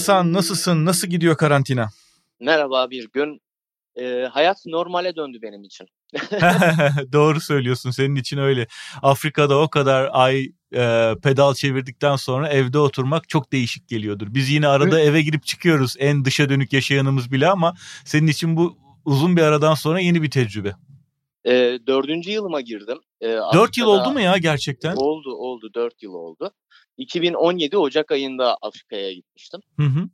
[0.00, 0.84] Hasan, nasılsın?
[0.84, 1.88] Nasıl gidiyor karantina?
[2.40, 3.40] Merhaba bir gün.
[4.00, 5.86] Ee, hayat normale döndü benim için.
[7.12, 8.66] Doğru söylüyorsun, senin için öyle.
[9.02, 10.40] Afrika'da o kadar ay
[10.74, 14.26] e, pedal çevirdikten sonra evde oturmak çok değişik geliyordur.
[14.30, 17.74] Biz yine arada eve girip çıkıyoruz en dışa dönük yaşayanımız bile ama
[18.04, 20.74] senin için bu uzun bir aradan sonra yeni bir tecrübe.
[21.44, 22.98] E, dördüncü yılıma girdim.
[23.20, 24.96] E, Dört yıl oldu mu ya gerçekten?
[24.96, 26.50] Oldu oldu dört yıl oldu.
[27.00, 29.60] 2017 Ocak ayında Afrika'ya gitmiştim.
[29.76, 30.08] Hı hı.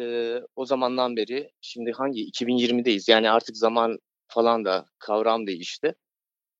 [0.00, 5.94] Ee, o zamandan beri şimdi hangi 2020'deyiz yani artık zaman falan da kavram değişti.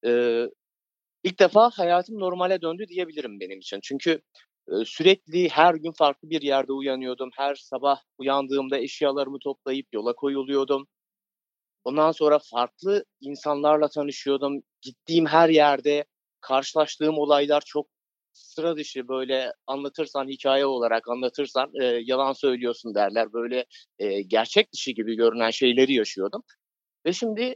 [0.06, 0.46] Ee,
[1.24, 3.80] ilk defa hayatım normale döndü diyebilirim benim için.
[3.82, 4.22] Çünkü
[4.68, 7.30] e, sürekli her gün farklı bir yerde uyanıyordum.
[7.36, 10.86] Her sabah uyandığımda eşyalarımı toplayıp yola koyuluyordum.
[11.84, 14.62] Ondan sonra farklı insanlarla tanışıyordum.
[14.82, 16.04] Gittiğim her yerde
[16.40, 17.86] karşılaştığım olaylar çok
[18.36, 23.32] sıra dışı böyle anlatırsan hikaye olarak anlatırsan e, yalan söylüyorsun derler.
[23.32, 23.64] Böyle
[23.98, 26.42] e, gerçek dışı gibi görünen şeyleri yaşıyordum.
[27.06, 27.54] Ve şimdi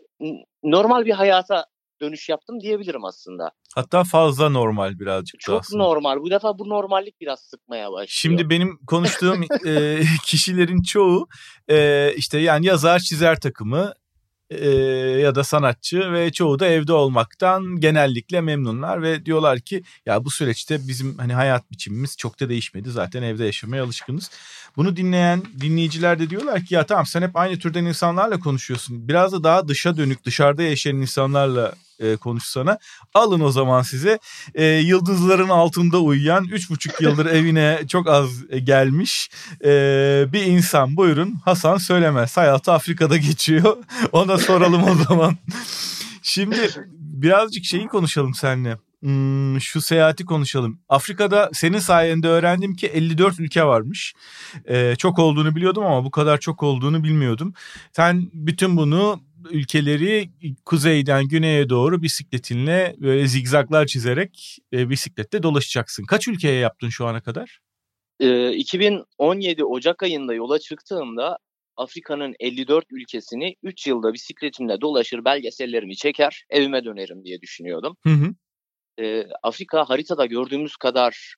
[0.63, 1.67] normal bir hayata
[2.01, 3.51] dönüş yaptım diyebilirim aslında.
[3.75, 5.83] Hatta fazla normal birazcık Çok aslında.
[5.83, 6.17] normal.
[6.17, 8.09] Bu defa bu normallik biraz sıkmaya başlıyor.
[8.09, 11.29] Şimdi benim konuştuğum e, kişilerin çoğu
[11.69, 13.93] e, işte yani yazar çizer takımı
[14.51, 14.69] e,
[15.21, 20.31] ya da sanatçı ve çoğu da evde olmaktan genellikle memnunlar ve diyorlar ki ya bu
[20.31, 24.31] süreçte bizim hani hayat biçimimiz çok da değişmedi zaten evde yaşamaya alışkınız.
[24.77, 29.33] Bunu dinleyen dinleyiciler de diyorlar ki ya tamam sen hep aynı türden insanlarla konuşuyorsun biraz
[29.33, 32.79] da daha dışa dönük dışarıda yaşayan insanlarla e, konuşsana.
[33.15, 34.19] Alın o zaman size
[34.55, 38.29] e, yıldızların altında uyuyan 3,5 yıldır evine çok az
[38.65, 39.31] gelmiş
[39.65, 39.71] e,
[40.33, 40.97] bir insan.
[40.97, 42.37] Buyurun Hasan Söylemez.
[42.37, 43.77] Hayatı Afrika'da geçiyor.
[44.13, 45.37] Ona soralım o zaman.
[46.23, 48.77] Şimdi birazcık şeyi konuşalım seninle.
[49.01, 50.81] Hmm, şu seyahati konuşalım.
[50.89, 54.15] Afrika'da senin sayende öğrendim ki 54 ülke varmış.
[54.69, 57.55] Ee, çok olduğunu biliyordum ama bu kadar çok olduğunu bilmiyordum.
[57.93, 59.21] Sen bütün bunu
[59.51, 60.31] ülkeleri
[60.65, 66.05] kuzeyden güneye doğru bisikletinle böyle zigzaglar çizerek e, bisiklette dolaşacaksın.
[66.05, 67.59] Kaç ülkeye yaptın şu ana kadar?
[68.21, 71.39] E, 2017 Ocak ayında yola çıktığımda
[71.77, 77.97] Afrika'nın 54 ülkesini 3 yılda bisikletimle dolaşır belgesellerimi çeker evime dönerim diye düşünüyordum.
[78.03, 78.35] Hı hı.
[79.05, 81.35] E, Afrika haritada gördüğümüz kadar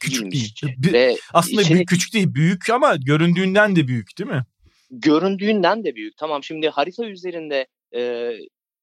[0.00, 0.54] küçük değil.
[0.92, 1.74] Ve Aslında içine...
[1.74, 4.44] büyük, küçük değil büyük ama göründüğünden de büyük değil mi?
[4.92, 6.16] Göründüğünden de büyük.
[6.16, 8.32] Tamam şimdi harita üzerinde e,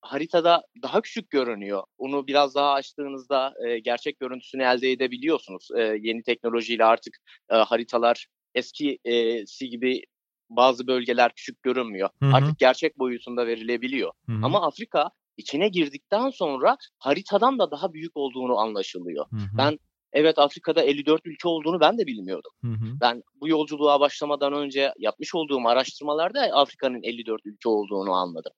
[0.02, 1.84] haritada daha küçük görünüyor.
[1.97, 5.68] Onu biraz daha açtığınızda e, gerçek görüntüsünü elde edebiliyorsunuz.
[5.78, 7.18] E, yeni teknolojiyle artık
[7.52, 10.02] e, haritalar eskisi gibi
[10.50, 12.09] bazı bölgeler küçük görünmüyor.
[12.19, 12.34] Hı hı.
[12.34, 14.12] Artık gerçek boyutunda verilebiliyor.
[14.25, 14.40] Hı hı.
[14.44, 19.25] Ama Afrika içine girdikten sonra haritadan da daha büyük olduğunu anlaşılıyor.
[19.31, 19.58] Hı hı.
[19.58, 19.80] Ben
[20.14, 22.52] Evet Afrika'da 54 ülke olduğunu ben de bilmiyordum.
[22.62, 22.97] Hı hı.
[23.02, 28.52] Ben bu yolculuğa başlamadan önce yapmış olduğum araştırmalarda Afrika'nın 54 ülke olduğunu anladım.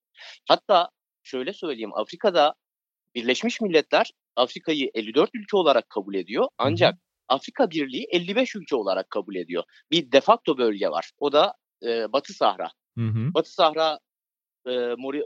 [0.48, 0.90] Hatta
[1.24, 2.54] şöyle söyleyeyim Afrika'da
[3.16, 6.48] Birleşmiş Milletler Afrika'yı 54 ülke olarak kabul ediyor.
[6.58, 7.02] Ancak hı hı.
[7.28, 9.64] Afrika Birliği 55 ülke olarak kabul ediyor.
[9.92, 11.12] Bir de facto bölge var.
[11.18, 11.54] O da
[11.84, 12.72] e, Batı Sahra.
[12.98, 13.34] Hı hı.
[13.34, 14.00] Batı Sahra
[14.68, 15.24] e, Mori,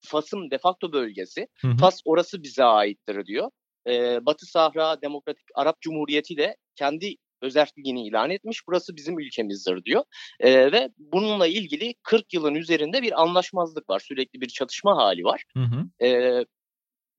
[0.00, 1.46] Fas'ın de facto bölgesi.
[1.60, 1.76] Hı hı.
[1.76, 3.50] Fas orası bize aittir diyor
[3.86, 8.60] e, Batı Sahra Demokratik Arap Cumhuriyeti de kendi özelliğini ilan etmiş.
[8.68, 10.04] Burası bizim ülkemizdir diyor.
[10.40, 14.00] E, ve bununla ilgili 40 yılın üzerinde bir anlaşmazlık var.
[14.00, 15.44] Sürekli bir çatışma hali var.
[15.56, 16.06] Hı hı.
[16.06, 16.44] E,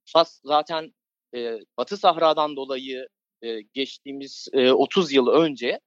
[0.06, 0.94] Fas zaten
[1.36, 3.08] e, Batı Sahra'dan dolayı
[3.42, 5.80] e, geçtiğimiz e, 30 yıl önce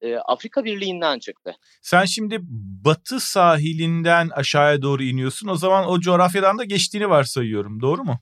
[0.00, 1.56] e, Afrika Birliği'nden çıktı.
[1.82, 2.38] Sen şimdi
[2.84, 5.48] batı sahilinden aşağıya doğru iniyorsun.
[5.48, 7.80] O zaman o coğrafyadan da geçtiğini varsayıyorum.
[7.80, 8.20] Doğru mu?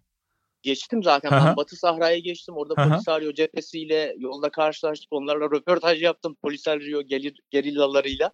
[0.62, 1.30] Geçtim zaten.
[1.30, 2.54] Ben Batı Sahra'ya geçtim.
[2.56, 5.08] Orada Polisario cephesiyle yolda karşılaştık.
[5.12, 6.36] Onlarla röportaj yaptım.
[6.42, 8.30] Polisario gelir, gerillalarıyla.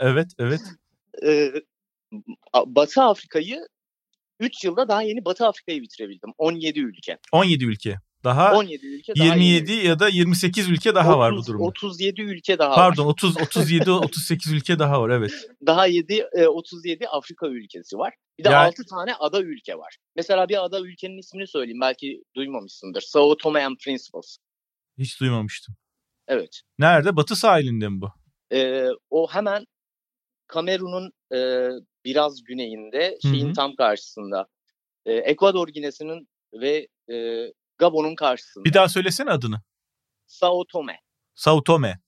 [0.00, 0.60] evet, evet.
[1.26, 1.52] Ee,
[2.66, 3.68] Batı Afrika'yı
[4.40, 6.30] 3 yılda daha yeni Batı Afrika'yı bitirebildim.
[6.38, 7.18] 17 ülke.
[7.32, 7.96] 17 ülke.
[8.28, 9.86] Daha 17 ülke daha 27 yeni.
[9.86, 11.64] ya da 28 ülke daha 30, var bu durumda.
[11.64, 13.10] 37 ülke daha Pardon, var.
[13.10, 15.32] 30 37 38 ülke daha var evet.
[15.66, 18.14] Daha 7 37 Afrika ülkesi var.
[18.38, 18.66] Bir de yani...
[18.66, 19.96] 6 tane ada ülke var.
[20.16, 21.80] Mesela bir ada ülkenin ismini söyleyeyim.
[21.80, 23.00] Belki duymamışsındır.
[23.00, 24.18] Sao Tome and Principe.
[24.98, 25.74] Hiç duymamıştım.
[26.28, 26.60] Evet.
[26.78, 27.16] Nerede?
[27.16, 28.10] Batı sahilinde mi bu?
[28.52, 29.64] Ee, o hemen
[30.46, 31.68] Kamerun'un e,
[32.04, 33.52] biraz güneyinde, şeyin Hı-hı.
[33.52, 34.46] tam karşısında.
[35.06, 37.16] E, Ekvador Ginesi'nin ve e,
[37.78, 38.64] Gabon'un karşısında.
[38.64, 39.60] Bir daha söylesene adını.
[40.26, 41.00] Sao Tome.
[41.34, 42.00] Sao Tome.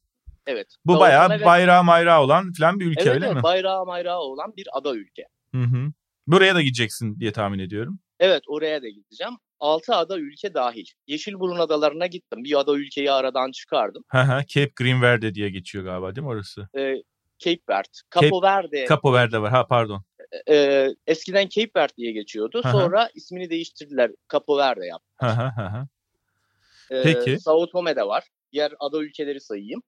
[0.47, 0.67] Evet.
[0.85, 3.43] Bu Sao bayağı Tome bayrağı mayrağı olan falan bir ülke evet, öyle evet, mi?
[3.43, 5.25] bayrağı mayrağı olan bir ada ülke.
[5.55, 5.93] Hı hı.
[6.27, 7.99] Buraya da gideceksin diye tahmin ediyorum.
[8.21, 9.35] Evet oraya da gideceğim.
[9.61, 10.87] 6 ada ülke dahil.
[11.07, 12.45] Yeşilburun adalarına gittim.
[12.45, 14.05] Bir ada ülkeyi aradan çıkardım.
[14.49, 16.69] Cape Green Verde diye geçiyor galiba değil mi orası?
[16.79, 16.95] Ee,
[17.39, 17.89] Cape Verde.
[18.15, 18.87] Capo Verde.
[18.89, 19.51] Capo Verde var.
[19.51, 20.05] Ha pardon.
[20.49, 22.63] Ee, eskiden Cape Verde diye geçiyordu.
[22.63, 24.11] Sonra ismini değiştirdiler.
[24.33, 24.87] Capo Verde
[25.23, 25.87] yaptılar.
[26.91, 27.41] Ee, Peki.
[27.41, 28.25] Sao Tome'de var.
[28.53, 29.83] Diğer ada ülkeleri sayayım.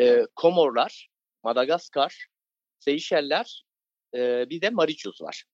[0.00, 1.08] Ee, Komorlar,
[1.42, 2.26] Madagaskar,
[2.78, 3.64] Seyşeller,
[4.14, 5.44] e, bir de Mauritius var.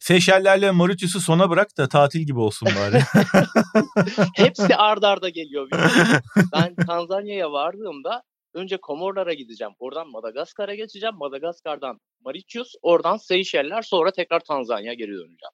[0.00, 3.00] Seyşellerle Mauritius'u sona bırak da tatil gibi olsun bari.
[4.36, 5.68] Hepsi ard arda geliyor.
[6.52, 8.22] Ben Tanzanya'ya vardığımda
[8.54, 9.72] önce Komorlara gideceğim.
[9.78, 11.14] Oradan Madagaskar'a geçeceğim.
[11.14, 15.52] Madagaskar'dan Mauritius, oradan Seyşeller, sonra tekrar Tanzanya geri döneceğim.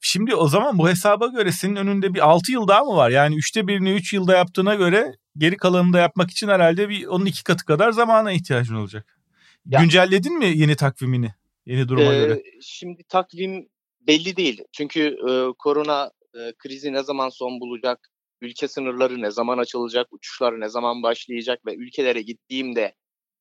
[0.00, 3.10] Şimdi o zaman bu hesaba göre senin önünde bir 6 yıl daha mı var?
[3.10, 7.06] Yani üçte birini 3 üç yılda yaptığına göre geri kalanını da yapmak için herhalde bir
[7.06, 9.18] onun iki katı kadar zamana ihtiyacın olacak.
[9.66, 11.34] Ya, Güncelledin mi yeni takvimini?
[11.66, 12.42] Yeni duruma e, göre.
[12.62, 13.68] Şimdi takvim
[14.00, 14.64] belli değil.
[14.72, 18.10] Çünkü e, korona e, krizi ne zaman son bulacak?
[18.40, 20.12] Ülke sınırları ne zaman açılacak?
[20.12, 21.66] Uçuşlar ne zaman başlayacak?
[21.66, 22.94] Ve ülkelere gittiğimde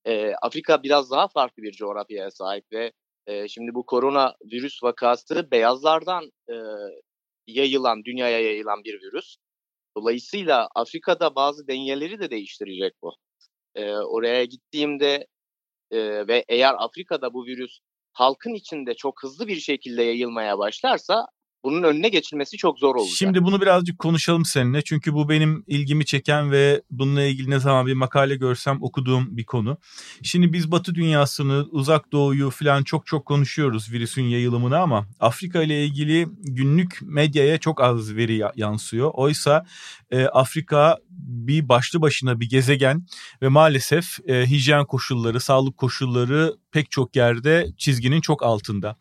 [0.06, 2.92] e, Afrika biraz daha farklı bir coğrafyaya sahip ve
[3.28, 6.56] e, şimdi bu korona virüs vakası beyazlardan e,
[7.48, 9.36] yayılan, dünyaya yayılan bir virüs.
[9.98, 13.16] Dolayısıyla Afrika'da bazı dengeleri de değiştirecek bu.
[13.76, 15.28] E, oraya gittiğimde
[15.92, 17.80] e, ve eğer Afrika'da bu virüs
[18.14, 21.26] halkın içinde çok hızlı bir şekilde yayılmaya başlarsa
[21.64, 23.16] bunun önüne geçilmesi çok zor olacak.
[23.18, 24.82] Şimdi bunu birazcık konuşalım seninle.
[24.82, 29.44] Çünkü bu benim ilgimi çeken ve bununla ilgili ne zaman bir makale görsem okuduğum bir
[29.44, 29.78] konu.
[30.24, 35.86] Şimdi biz Batı dünyasını, Uzak Doğu'yu falan çok çok konuşuyoruz virüsün yayılımını ama Afrika ile
[35.86, 39.12] ilgili günlük medyaya çok az veri yansıyor.
[39.14, 39.66] Oysa
[40.12, 43.06] e, Afrika bir başlı başına bir gezegen
[43.42, 48.96] ve maalesef e, hijyen koşulları, sağlık koşulları pek çok yerde çizginin çok altında.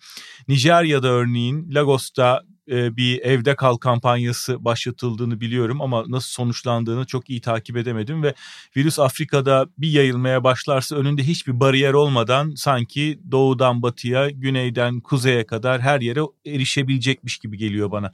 [0.48, 7.76] Nijerya'da örneğin Lagos'ta bir evde kal kampanyası başlatıldığını biliyorum ama nasıl sonuçlandığını çok iyi takip
[7.76, 8.34] edemedim ve
[8.76, 15.80] virüs Afrika'da bir yayılmaya başlarsa önünde hiçbir bariyer olmadan sanki doğudan batıya, güneyden kuzeye kadar
[15.80, 18.12] her yere erişebilecekmiş gibi geliyor bana.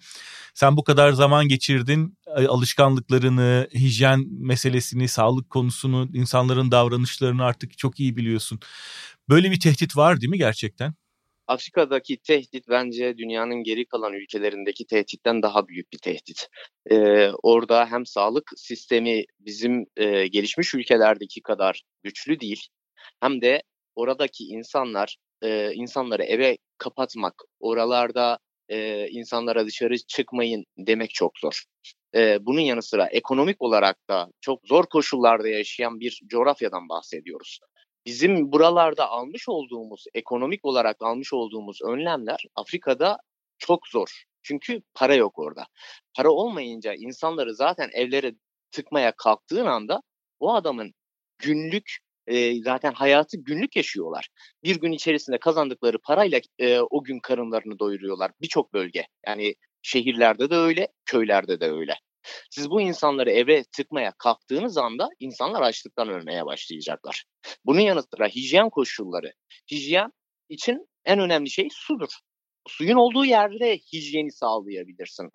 [0.54, 2.18] Sen bu kadar zaman geçirdin,
[2.48, 8.60] alışkanlıklarını, hijyen meselesini, sağlık konusunu, insanların davranışlarını artık çok iyi biliyorsun.
[9.28, 10.94] Böyle bir tehdit var değil mi gerçekten?
[11.48, 16.48] Afrika'daki tehdit bence dünyanın geri kalan ülkelerindeki tehditten daha büyük bir tehdit.
[16.90, 22.66] Ee, orada hem sağlık sistemi bizim e, gelişmiş ülkelerdeki kadar güçlü değil,
[23.20, 23.62] hem de
[23.94, 31.64] oradaki insanlar e, insanları eve kapatmak, oralarda e, insanlara dışarı çıkmayın demek çok zor.
[32.14, 37.60] E, bunun yanı sıra ekonomik olarak da çok zor koşullarda yaşayan bir coğrafyadan bahsediyoruz
[38.08, 43.18] bizim buralarda almış olduğumuz, ekonomik olarak almış olduğumuz önlemler Afrika'da
[43.58, 44.24] çok zor.
[44.42, 45.66] Çünkü para yok orada.
[46.16, 48.34] Para olmayınca insanları zaten evlere
[48.70, 50.02] tıkmaya kalktığın anda
[50.40, 50.94] o adamın
[51.38, 54.28] günlük e, zaten hayatı günlük yaşıyorlar.
[54.64, 58.30] Bir gün içerisinde kazandıkları parayla e, o gün karınlarını doyuruyorlar.
[58.40, 59.06] Birçok bölge.
[59.26, 61.94] Yani şehirlerde de öyle, köylerde de öyle.
[62.50, 67.24] Siz bu insanları eve tıkmaya kalktığınız anda insanlar açlıktan ölmeye başlayacaklar.
[67.64, 69.32] Bunun yanı sıra hijyen koşulları.
[69.70, 70.12] Hijyen
[70.48, 72.10] için en önemli şey sudur.
[72.68, 75.30] Suyun olduğu yerde hijyeni sağlayabilirsin.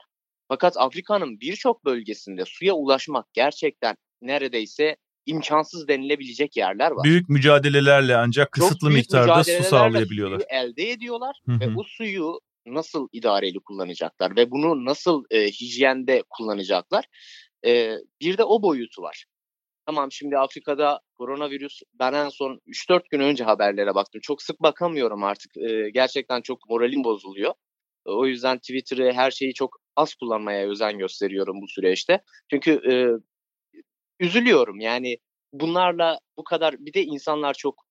[0.47, 7.03] Fakat Afrika'nın birçok bölgesinde suya ulaşmak gerçekten neredeyse imkansız denilebilecek yerler var.
[7.03, 10.41] Büyük mücadelelerle ancak kısıtlı miktarda su sağlayabiliyorlar.
[10.49, 11.59] elde ediyorlar Hı-hı.
[11.59, 17.05] ve bu suyu nasıl idareli kullanacaklar ve bunu nasıl e, hijyende kullanacaklar?
[17.65, 19.25] E, bir de o boyutu var.
[19.85, 24.21] Tamam şimdi Afrika'da koronavirüs ben en son 3-4 gün önce haberlere baktım.
[24.23, 25.57] Çok sık bakamıyorum artık.
[25.57, 27.53] E, gerçekten çok moralim bozuluyor.
[28.05, 32.23] O yüzden Twitter'ı her şeyi çok az kullanmaya özen gösteriyorum bu süreçte.
[32.49, 32.93] Çünkü e,
[34.19, 35.17] üzülüyorum yani
[35.53, 37.85] bunlarla bu kadar bir de insanlar çok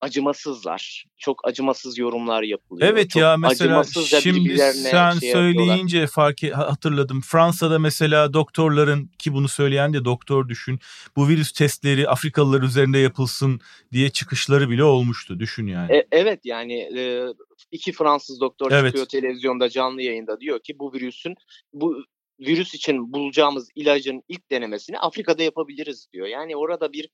[0.00, 1.04] acımasızlar.
[1.16, 2.92] Çok acımasız yorumlar yapılıyor.
[2.92, 3.84] Evet Çok ya mesela
[4.20, 7.20] şimdi sen şey söyleyince fark e, hatırladım.
[7.20, 10.80] Fransa'da mesela doktorların ki bunu söyleyen de doktor düşün.
[11.16, 13.60] Bu virüs testleri Afrikalılar üzerinde yapılsın
[13.92, 15.96] diye çıkışları bile olmuştu düşün yani.
[15.96, 17.26] E, evet yani e,
[17.70, 18.86] iki Fransız doktor evet.
[18.86, 21.34] çıkıyor televizyonda canlı yayında diyor ki bu virüsün
[21.72, 22.04] bu
[22.40, 26.26] virüs için bulacağımız ilacın ilk denemesini Afrika'da yapabiliriz diyor.
[26.26, 27.08] Yani orada bir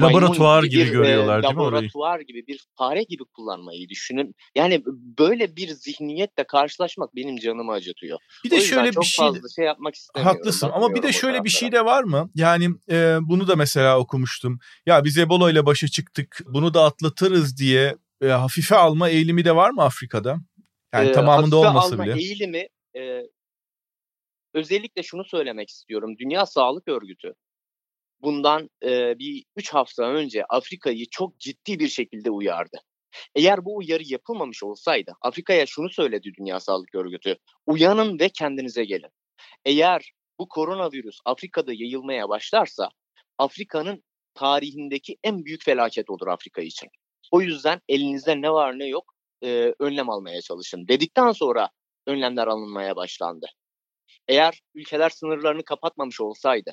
[0.00, 1.82] laboratuvar gibi, gibi bir, görüyorlar e, değil mi orayı?
[1.82, 4.34] Laboratuvar gibi bir fare gibi kullanmayı düşünün.
[4.54, 4.82] Yani
[5.18, 8.18] böyle bir zihniyetle karşılaşmak benim canımı acıtıyor.
[8.44, 10.36] Bir de şöyle bir şey fazla şey yapmak istemiyorum.
[10.36, 12.30] Haklısın ama bir de şöyle bir şey de var mı?
[12.34, 14.58] Yani e, bunu da mesela okumuştum.
[14.86, 16.40] Ya biz Ebola ile başa çıktık.
[16.46, 20.36] Bunu da atlatırız diye e, hafife alma eğilimi de var mı Afrika'da?
[20.94, 22.18] Yani e, tamamında olmasa alma bile.
[22.18, 23.22] eğilimi e,
[24.56, 26.18] özellikle şunu söylemek istiyorum.
[26.18, 27.34] Dünya Sağlık Örgütü
[28.22, 32.78] bundan e, bir 3 hafta önce Afrika'yı çok ciddi bir şekilde uyardı.
[33.34, 37.36] Eğer bu uyarı yapılmamış olsaydı Afrika'ya şunu söyledi Dünya Sağlık Örgütü.
[37.66, 39.10] Uyanın ve kendinize gelin.
[39.64, 42.88] Eğer bu koronavirüs Afrika'da yayılmaya başlarsa
[43.38, 46.88] Afrika'nın tarihindeki en büyük felaket olur Afrika için.
[47.30, 50.88] O yüzden elinizde ne var ne yok e, önlem almaya çalışın.
[50.88, 51.70] Dedikten sonra
[52.06, 53.46] önlemler alınmaya başlandı.
[54.28, 56.72] Eğer ülkeler sınırlarını kapatmamış olsaydı,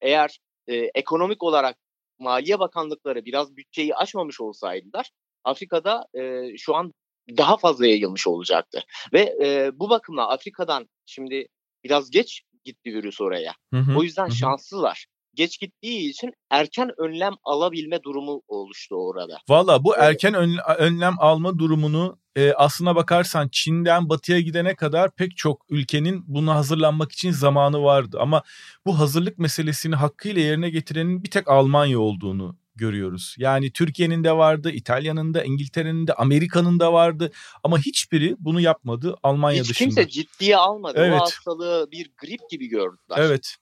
[0.00, 1.76] eğer e, ekonomik olarak
[2.18, 5.10] Maliye Bakanlıkları biraz bütçeyi aşmamış olsaydılar,
[5.44, 6.92] Afrika'da e, şu an
[7.28, 8.84] daha fazla yayılmış olacaktı.
[9.12, 11.46] Ve e, bu bakımla Afrika'dan şimdi
[11.84, 13.54] biraz geç gitti virüs oraya.
[13.72, 14.32] Hı hı, o yüzden hı.
[14.34, 19.38] şanslılar geç gittiği için erken önlem alabilme durumu oluştu orada.
[19.48, 20.34] Valla bu erken
[20.78, 27.12] önlem alma durumunu e, aslına bakarsan Çin'den batıya gidene kadar pek çok ülkenin buna hazırlanmak
[27.12, 28.18] için zamanı vardı.
[28.20, 28.42] Ama
[28.86, 33.34] bu hazırlık meselesini hakkıyla yerine getirenin bir tek Almanya olduğunu görüyoruz.
[33.38, 39.16] Yani Türkiye'nin de vardı, İtalya'nın da, İngiltere'nin de, Amerika'nın da vardı ama hiçbiri bunu yapmadı
[39.22, 39.88] Almanya Hiç dışında.
[39.88, 40.94] Hiç kimse ciddiye almadı.
[40.98, 41.20] Evet.
[41.20, 43.16] O hastalığı bir grip gibi gördüler.
[43.16, 43.56] Evet.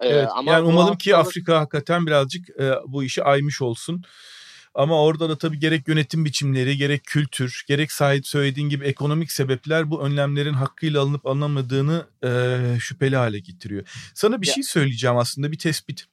[0.00, 0.28] Evet.
[0.32, 4.02] Ama yani umalım ki Afrika hakikaten birazcık e, bu işi aymış olsun.
[4.74, 9.90] Ama orada da tabii gerek yönetim biçimleri, gerek kültür, gerek sahip söylediğin gibi ekonomik sebepler
[9.90, 12.30] bu önlemlerin hakkıyla alınıp alınamadığını e,
[12.80, 13.86] şüpheli hale getiriyor.
[14.14, 14.54] Sana bir ya.
[14.54, 16.06] şey söyleyeceğim aslında bir tespit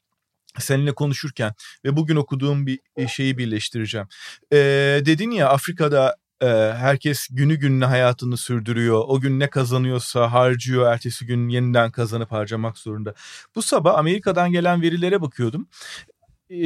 [0.59, 1.53] seninle konuşurken
[1.85, 4.07] ve bugün okuduğum bir şeyi birleştireceğim.
[4.53, 6.15] Ee, dedin ya Afrika'da
[6.75, 9.03] herkes günü gününe hayatını sürdürüyor.
[9.07, 10.91] O gün ne kazanıyorsa harcıyor.
[10.91, 13.13] Ertesi gün yeniden kazanıp harcamak zorunda.
[13.55, 15.67] Bu sabah Amerika'dan gelen verilere bakıyordum.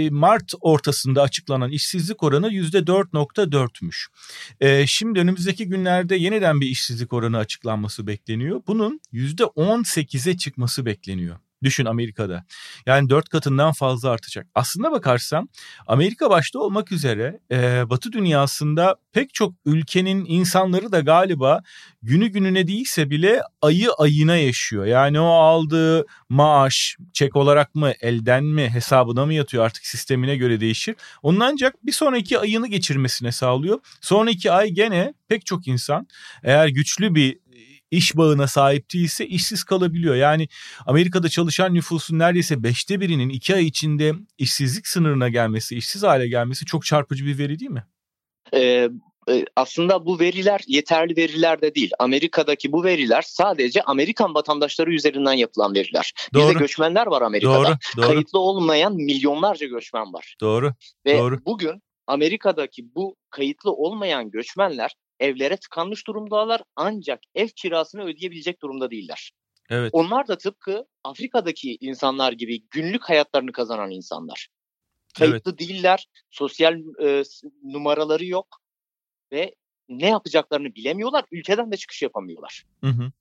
[0.10, 4.08] Mart ortasında açıklanan işsizlik oranı %4.4'müş.
[4.60, 8.62] E, şimdi önümüzdeki günlerde yeniden bir işsizlik oranı açıklanması bekleniyor.
[8.68, 11.38] Bunun %18'e çıkması bekleniyor.
[11.64, 12.46] Düşün Amerika'da.
[12.86, 14.48] Yani dört katından fazla artacak.
[14.56, 15.48] Aslında bakarsam
[15.88, 21.62] Amerika başta olmak üzere e, Batı dünyasında pek çok ülkenin insanları da galiba
[22.02, 24.86] günü gününe değilse bile ayı ayına yaşıyor.
[24.86, 30.60] Yani o aldığı maaş çek olarak mı elden mi hesabına mı yatıyor artık sistemine göre
[30.60, 30.96] değişir.
[31.22, 33.80] Onun ancak bir sonraki ayını geçirmesine sağlıyor.
[34.02, 36.08] Sonraki ay gene pek çok insan
[36.44, 37.40] eğer güçlü bir
[37.92, 40.16] iş bağına sahip değilse işsiz kalabiliyor.
[40.16, 40.48] Yani
[40.86, 46.66] Amerika'da çalışan nüfusun neredeyse beşte birinin iki ay içinde işsizlik sınırına gelmesi, işsiz hale gelmesi
[46.66, 47.84] çok çarpıcı bir veri değil mi?
[48.54, 48.90] Ee,
[49.56, 51.92] aslında bu veriler yeterli veriler de değil.
[52.00, 56.14] Amerika'daki bu veriler sadece Amerikan vatandaşları üzerinden yapılan veriler.
[56.34, 56.50] Doğru.
[56.50, 57.68] Bizde göçmenler var Amerika'da.
[57.68, 58.08] Doğru, doğru.
[58.08, 60.36] Kayıtlı olmayan milyonlarca göçmen var.
[60.42, 60.74] Doğru.
[61.06, 61.40] Ve doğru.
[61.46, 69.32] bugün Amerika'daki bu kayıtlı olmayan göçmenler evlere tıkanmış durumdalar ancak ev kirasını ödeyebilecek durumda değiller.
[69.70, 69.90] Evet.
[69.94, 74.48] Onlar da tıpkı Afrika'daki insanlar gibi günlük hayatlarını kazanan insanlar.
[75.18, 75.60] Kayıtlı evet.
[75.60, 77.24] değiller, sosyal e,
[77.64, 78.48] numaraları yok
[79.32, 79.56] ve
[79.90, 82.64] ne yapacaklarını bilemiyorlar, ülkeden de çıkış yapamıyorlar.
[82.84, 83.12] Hı hı.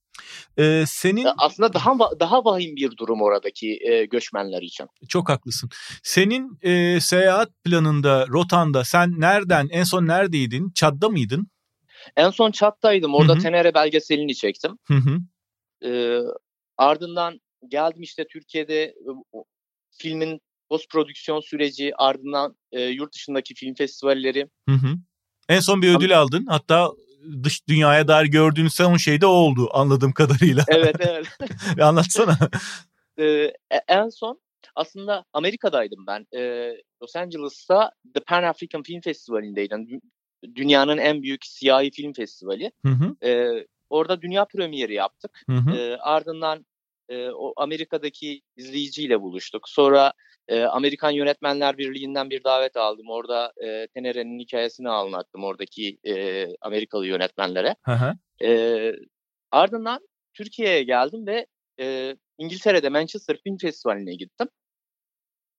[0.59, 4.87] Ee, senin aslında daha daha vahim bir durum oradaki e, göçmenler için.
[5.09, 5.71] Çok haklısın.
[6.03, 10.71] Senin e, seyahat planında, rotanda sen nereden en son neredeydin?
[10.75, 11.49] Çad'da mıydın?
[12.17, 13.15] En son Çat'taydım.
[13.15, 13.43] Orada Hı-hı.
[13.43, 14.79] Tenere belgeselini çektim.
[15.85, 16.19] Ee,
[16.79, 18.95] ardından geldim işte Türkiye'de
[19.91, 24.49] filmin post prodüksiyon süreci ardından e, yurt dışındaki film festivalleri.
[24.69, 24.97] Hı hı.
[25.49, 26.47] En son bir ödül aldın.
[26.47, 26.91] Hatta
[27.43, 30.65] dış dünyaya dair gördüğün son şey de o oldu anladığım kadarıyla.
[30.69, 31.27] Evet evet.
[31.81, 32.39] Anlatsana.
[33.19, 33.53] ee,
[33.89, 34.41] en son
[34.75, 36.27] aslında Amerika'daydım ben.
[36.37, 36.73] Ee,
[37.03, 40.01] Los Angeles'ta The Pan African Film Festivali'ndeydim
[40.55, 42.73] dünyanın en büyük siyahi film festivali.
[42.87, 43.27] Hı hı.
[43.27, 45.43] E, orada dünya premieri yaptık.
[45.51, 45.77] Hı hı.
[45.77, 46.67] E, ardından
[47.09, 49.69] e, o Amerika'daki izleyiciyle buluştuk.
[49.69, 50.13] Sonra
[50.49, 53.11] e, Amerikan Yönetmenler Birliği'nden bir davet aldım.
[53.11, 57.77] Orada e, Tenere'nin hikayesini anlattım oradaki e, Amerikalı yönetmenlere.
[57.83, 58.15] Hı hı.
[58.47, 58.93] E,
[59.51, 61.47] ardından Türkiye'ye geldim ve
[61.81, 64.49] e, İngiltere'de Manchester Film Festivali'ne gittim.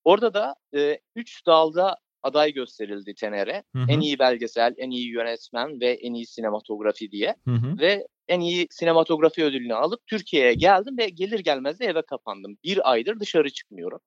[0.03, 3.63] Orada da e, üç dalda aday gösterildi Tenere.
[3.89, 7.35] En iyi belgesel, en iyi yönetmen ve en iyi sinematografi diye.
[7.45, 7.79] Hı hı.
[7.79, 12.57] Ve en iyi sinematografi ödülünü alıp Türkiye'ye geldim ve gelir gelmez de eve kapandım.
[12.63, 13.99] Bir aydır dışarı çıkmıyorum.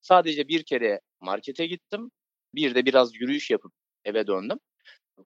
[0.00, 2.10] Sadece bir kere markete gittim.
[2.54, 3.72] Bir de biraz yürüyüş yapıp
[4.04, 4.58] eve döndüm.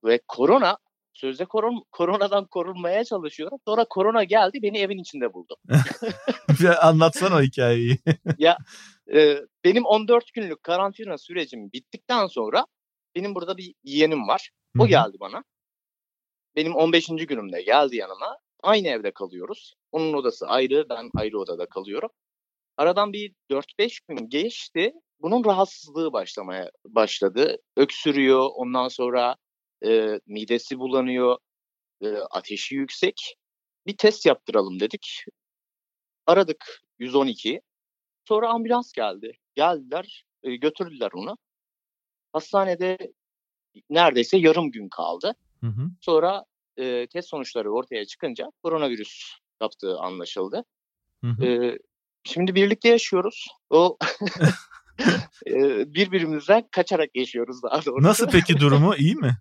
[0.04, 0.78] Ve korona
[1.14, 3.58] sözde koron, koronadan korunmaya çalışıyorum.
[3.64, 5.56] Sonra korona geldi beni evin içinde buldu.
[6.80, 7.98] Anlatsana o hikayeyi.
[8.38, 8.58] ya
[9.14, 12.66] e, benim 14 günlük karantina sürecim bittikten sonra
[13.14, 14.50] benim burada bir yeğenim var.
[14.78, 15.44] O geldi bana.
[16.56, 17.06] Benim 15.
[17.06, 18.38] günümde geldi yanıma.
[18.62, 19.74] Aynı evde kalıyoruz.
[19.92, 22.10] Onun odası ayrı, ben ayrı odada kalıyorum.
[22.76, 24.92] Aradan bir 4-5 gün geçti.
[25.20, 27.56] Bunun rahatsızlığı başlamaya başladı.
[27.76, 29.36] Öksürüyor, ondan sonra
[29.84, 31.38] e, midesi bulanıyor,
[32.02, 33.36] e, ateşi yüksek.
[33.86, 35.24] Bir test yaptıralım dedik.
[36.26, 37.60] Aradık 112.
[38.28, 39.32] Sonra ambulans geldi.
[39.54, 41.38] Geldiler, e, götürdüler onu.
[42.32, 42.98] Hastanede
[43.90, 45.34] neredeyse yarım gün kaldı.
[45.60, 45.90] Hı hı.
[46.00, 46.44] Sonra
[46.76, 50.64] e, test sonuçları ortaya çıkınca koronavirüs yaptığı anlaşıldı.
[51.24, 51.44] Hı hı.
[51.46, 51.78] E,
[52.24, 53.46] şimdi birlikte yaşıyoruz.
[53.70, 53.98] O
[55.46, 55.54] e,
[55.94, 58.08] birbirimizden kaçarak yaşıyoruz daha doğrusu.
[58.08, 59.36] Nasıl peki durumu iyi mi?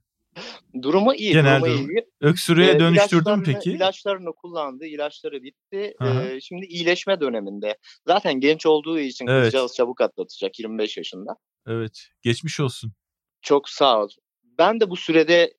[0.82, 1.34] Durumu iyi.
[1.34, 1.90] Genel durumu durum.
[1.90, 2.06] iyi.
[2.22, 3.72] Öksürüğe Ee, dönüştürdün peki?
[3.72, 5.94] İlaçlarını kullandı, ilaçları bitti.
[6.04, 7.78] Ee, şimdi iyileşme döneminde.
[8.08, 9.44] Zaten genç olduğu için Evet.
[9.44, 11.36] kızcağız çabuk atlatacak 25 yaşında.
[11.68, 12.08] Evet.
[12.22, 12.94] Geçmiş olsun.
[13.42, 14.10] Çok sağ ol.
[14.44, 15.54] Ben de bu sürede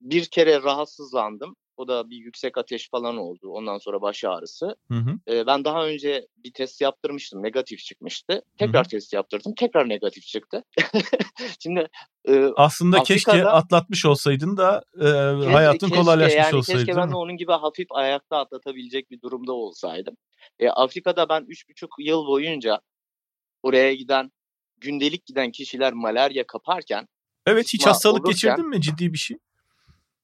[0.00, 1.56] bir kere rahatsızlandım.
[1.76, 3.48] O da bir yüksek ateş falan oldu.
[3.48, 4.76] Ondan sonra baş ağrısı.
[4.88, 5.18] Hı hı.
[5.28, 7.42] Ee, ben daha önce bir test yaptırmıştım.
[7.42, 8.42] Negatif çıkmıştı.
[8.58, 9.54] Tekrar test yaptırdım.
[9.54, 10.64] Tekrar negatif çıktı.
[11.60, 11.88] Şimdi
[12.28, 16.78] e, Aslında keşke Afrika'da- atlatmış olsaydın da e, Keşke- hayatın keşke, kolaylaşmış yani olsaydı.
[16.86, 20.16] Keşke ben de onun gibi hafif ayakta atlatabilecek bir durumda olsaydım.
[20.58, 22.80] E, Afrika'da ben üç buçuk yıl boyunca
[23.62, 24.32] oraya giden,
[24.78, 27.08] gündelik giden kişiler malaria kaparken
[27.46, 29.36] Evet hiç hastalık olurken- geçirdin mi ciddi bir şey?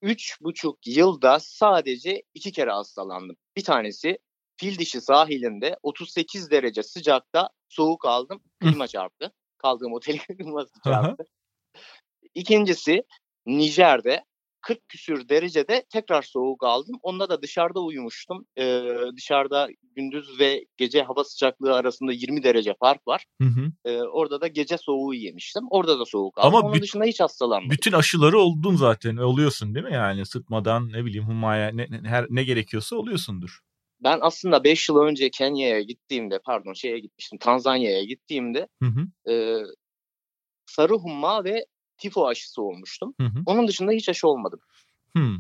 [0.02, 3.37] Üç buçuk yılda sadece iki kere hastalandım.
[3.57, 4.19] Bir tanesi
[4.57, 8.42] fil dişi sahilinde 38 derece sıcakta soğuk aldım.
[8.61, 9.33] Klima çarptı.
[9.59, 11.25] Kaldığım otelin kliması çarptı.
[12.35, 13.02] İkincisi
[13.47, 14.25] Nijer'de
[14.60, 16.96] 40 küsür derecede tekrar soğuk aldım.
[17.02, 18.46] Onda da dışarıda uyumuştum.
[18.58, 18.82] Ee,
[19.16, 23.24] dışarıda gündüz ve gece hava sıcaklığı arasında 20 derece fark var.
[23.42, 23.72] Hı hı.
[23.84, 25.62] Ee, orada da gece soğuğu yemiştim.
[25.70, 26.54] Orada da soğuk aldım.
[26.54, 27.70] Ama Onun büt- dışında hiç hastalanmadım.
[27.70, 29.16] Bütün aşıları oldun zaten.
[29.16, 30.26] Oluyorsun değil mi yani?
[30.26, 33.60] Sıtmadan ne bileyim humaya ne, ne, her, ne gerekiyorsa oluyorsundur.
[34.00, 39.32] Ben aslında 5 yıl önce Kenya'ya gittiğimde, pardon şeye gitmiştim, Tanzanya'ya gittiğimde Hı hı.
[39.32, 39.62] e,
[40.66, 41.66] sarı humma ve
[42.02, 43.15] tifo aşısı olmuştum.
[43.21, 43.39] Hı hı.
[43.47, 44.60] Onun dışında hiç aşı olmadım.
[45.13, 45.36] Hmm.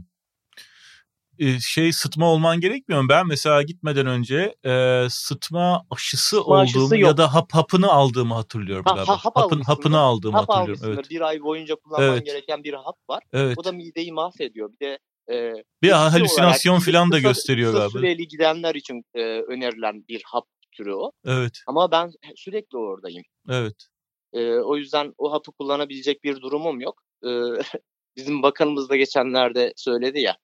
[1.38, 3.08] Ee, şey sıtma olman gerekmiyor mu?
[3.08, 7.08] Ben mesela gitmeden önce e, sıtma aşısı Sıtma aşısı olduğumu yok.
[7.08, 10.94] ya da hap hapını aldığımı hatırlıyorum Ha, ha- hap Hapın, hapını aldığımı Hap hatırlıyorum.
[10.94, 11.10] Evet.
[11.10, 12.26] Bir ay boyunca kullanman Evet.
[12.26, 13.22] gereken bir hap var.
[13.32, 13.58] Evet.
[13.58, 14.70] O da mideyi mahvediyor.
[14.72, 14.98] Bir de
[15.32, 17.98] e, Bir halüsinasyon olarak falan da kısa- gösteriyor kısa galiba.
[17.98, 21.12] süreli gidenler için e, önerilen bir hap türü o.
[21.26, 21.58] Evet.
[21.66, 23.22] Ama ben sürekli oradayım.
[23.48, 23.86] Evet.
[24.32, 27.02] E, o yüzden o hapı kullanabilecek bir durumum yok.
[27.24, 27.28] E,
[28.16, 30.36] bizim bakanımız da geçenlerde söyledi ya.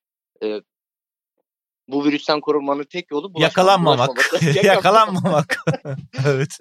[0.42, 0.60] e,
[1.88, 4.32] bu virüsten korunmanın tek yolu Yakalanmamak.
[4.64, 5.64] Yakalanmamak.
[6.26, 6.52] evet.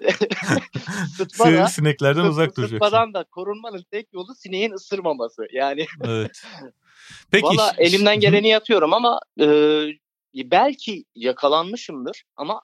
[1.16, 2.74] Sıtma da- Sivrisineklerden Sıt- uzak duracaksın.
[2.76, 5.46] Sıtmadan da korunmanın tek yolu sineğin ısırmaması.
[5.52, 6.42] Yani Evet.
[7.30, 7.44] Peki.
[7.46, 9.46] valla elimden geleni yapıyorum ama e,
[10.34, 12.62] belki yakalanmışımdır ama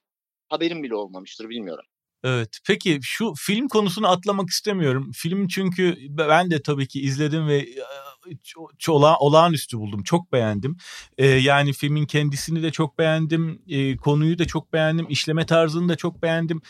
[0.49, 1.85] haberim bile olmamıştır bilmiyorum.
[2.23, 2.59] Evet.
[2.67, 5.11] Peki şu film konusunu atlamak istemiyorum.
[5.13, 8.35] Film çünkü ben de tabii ki izledim ve e,
[8.79, 10.03] çola, olağanüstü buldum.
[10.03, 10.77] Çok beğendim.
[11.17, 13.61] Ee, yani filmin kendisini de çok beğendim.
[13.69, 15.05] Ee, konuyu da çok beğendim.
[15.09, 16.61] işleme tarzını da çok beğendim.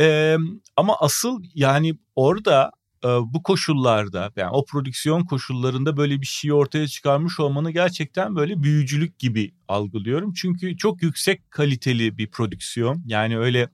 [0.00, 0.36] Ee,
[0.76, 2.72] ama asıl yani orada
[3.04, 8.62] e, bu koşullarda yani o prodüksiyon koşullarında böyle bir şeyi ortaya çıkarmış olmanı gerçekten böyle
[8.62, 10.32] büyücülük gibi algılıyorum.
[10.32, 13.02] Çünkü çok yüksek kaliteli bir prodüksiyon.
[13.06, 13.68] Yani öyle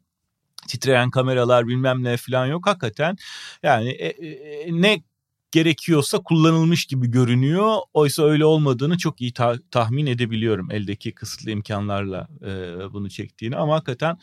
[0.69, 3.17] titreyen kameralar bilmem ne falan yok hakikaten.
[3.63, 5.03] Yani e, e, ne
[5.55, 7.77] gerekiyorsa kullanılmış gibi görünüyor.
[7.93, 12.53] Oysa öyle olmadığını çok iyi ta- tahmin edebiliyorum eldeki kısıtlı imkanlarla e,
[12.93, 13.57] bunu çektiğini.
[13.57, 14.19] Ama hakikaten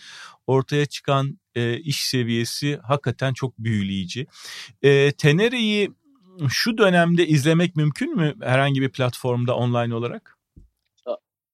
[0.47, 4.27] ortaya çıkan e, iş seviyesi hakikaten çok büyüleyici.
[4.81, 5.91] E, Tenere'yi
[6.49, 10.37] şu dönemde izlemek mümkün mü herhangi bir platformda online olarak?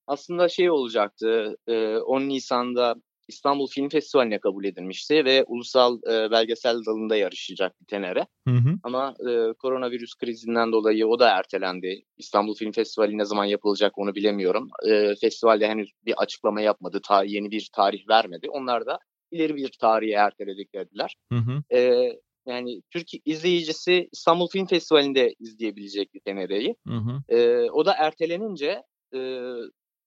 [0.07, 2.95] Aslında şey olacaktı e, 10 Nisan'da
[3.27, 8.27] İstanbul Film Festivali'ne kabul edilmişti ve ulusal e, belgesel dalında yarışacaktı Tenere.
[8.47, 8.69] Hı hı.
[8.83, 12.03] Ama e, koronavirüs krizinden dolayı o da ertelendi.
[12.17, 14.69] İstanbul Film Festivali ne zaman yapılacak onu bilemiyorum.
[14.89, 18.49] E, festivalde henüz bir açıklama yapmadı, ta, yeni bir tarih vermedi.
[18.49, 18.99] Onlar da
[19.31, 21.15] ileri bir tarihe erteledik dediler.
[21.31, 21.77] Hı hı.
[21.77, 22.11] E,
[22.47, 26.75] yani Türk izleyicisi İstanbul Film Festivali'nde izleyebilecekti Tenere'yi.
[26.87, 27.35] Hı hı.
[27.35, 28.83] E, o da ertelenince
[29.15, 29.19] e,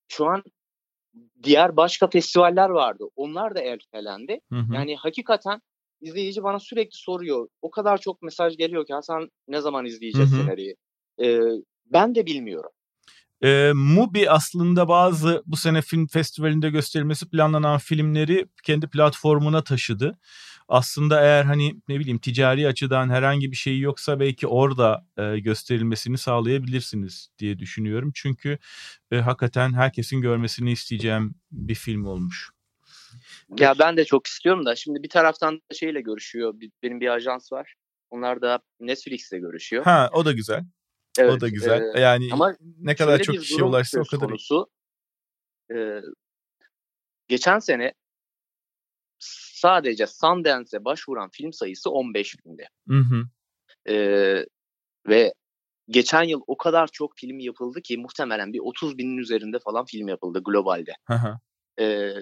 [0.09, 0.43] şu an
[1.43, 3.05] diğer başka festivaller vardı.
[3.17, 4.41] Onlar da ertelendi.
[4.53, 4.75] Hı hı.
[4.75, 5.61] Yani hakikaten
[6.01, 7.49] izleyici bana sürekli soruyor.
[7.63, 10.41] O kadar çok mesaj geliyor ki Hasan ne zaman izleyeceğiz Hı hı.
[10.41, 10.75] senaryoyu?
[11.23, 11.41] Ee,
[11.87, 12.71] ben de bilmiyorum.
[13.43, 20.19] E, Mubi aslında bazı bu sene film festivalinde gösterilmesi planlanan filmleri kendi platformuna taşıdı.
[20.71, 26.19] Aslında eğer hani ne bileyim ticari açıdan herhangi bir şey yoksa belki orada e, gösterilmesini
[26.19, 28.13] sağlayabilirsiniz diye düşünüyorum.
[28.15, 28.59] Çünkü
[29.11, 32.51] e, hakikaten herkesin görmesini isteyeceğim bir film olmuş.
[33.59, 36.55] Ya ben de çok istiyorum da şimdi bir taraftan da şeyle görüşüyor.
[36.83, 37.75] Benim bir ajans var.
[38.11, 39.85] Onlar da Netflix'le görüşüyor.
[39.85, 40.65] Ha o da güzel.
[41.19, 41.83] Evet, o da güzel.
[41.95, 44.29] E, yani ama ne kadar çok kişiye ulaşsa o kadar.
[44.29, 44.71] Konusu,
[45.75, 46.01] e,
[47.29, 47.93] geçen sene
[49.61, 52.69] sadece Sundance'e başvuran film sayısı 15 bindi.
[52.89, 53.25] Hı hı.
[53.93, 53.97] E,
[55.09, 55.35] ve
[55.89, 60.09] geçen yıl o kadar çok film yapıldı ki muhtemelen bir 30 binin üzerinde falan film
[60.09, 60.93] yapıldı globalde.
[61.07, 61.39] Hı hı.
[61.83, 62.15] E,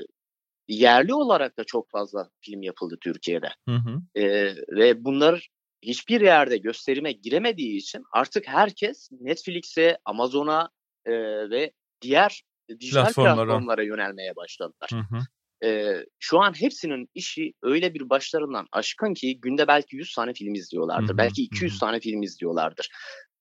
[0.69, 3.49] yerli olarak da çok fazla film yapıldı Türkiye'de.
[3.69, 4.21] Hı hı.
[4.21, 5.49] E, ve bunlar
[5.83, 10.71] hiçbir yerde gösterime giremediği için artık herkes Netflix'e, Amazon'a
[11.07, 11.13] e,
[11.51, 12.43] ve diğer
[12.81, 14.91] dijital platformlara, platformlara yönelmeye başladılar.
[14.91, 15.21] Hı hı.
[15.65, 20.55] E, şu an hepsinin işi öyle bir başlarından aşkın ki günde belki 100 tane film
[20.55, 21.09] izliyorlardır.
[21.09, 21.19] Hı hı.
[21.19, 21.79] Belki 200 hı.
[21.79, 22.89] tane film izliyorlardır.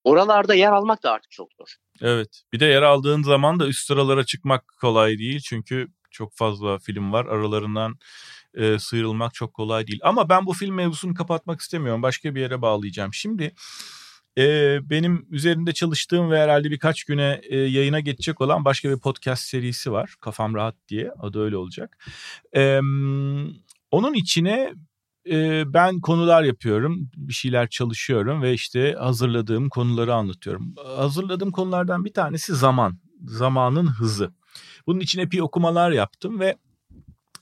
[0.04, 1.76] Oralarda yer almak da artık çok zor.
[2.02, 2.42] Evet.
[2.54, 5.40] Bir de yer aldığın zaman da üst sıralara çıkmak kolay değil.
[5.46, 7.26] Çünkü çok fazla film var.
[7.26, 7.96] Aralarından
[8.54, 10.00] e, sıyrılmak çok kolay değil.
[10.04, 12.04] Ama ben bu film mevzusunu kapatmak istemiyorum.
[12.04, 13.14] Başka bir yere bağlayacağım.
[13.14, 13.54] Şimdi
[14.90, 19.92] benim üzerinde çalıştığım ve herhalde birkaç güne e, yayına geçecek olan başka bir podcast serisi
[19.92, 20.16] var.
[20.22, 21.12] Kafam Rahat diye.
[21.20, 22.06] Adı öyle olacak.
[22.56, 22.80] E,
[23.92, 24.74] onun içine
[25.30, 27.10] e, ben konular yapıyorum.
[27.18, 30.76] Bir şeyler çalışıyorum ve işte hazırladığım konuları anlatıyorum.
[30.98, 33.00] Hazırladığım konulardan bir tanesi zaman.
[33.26, 34.34] Zamanın hızı.
[34.88, 36.56] Bunun için epey okumalar yaptım ve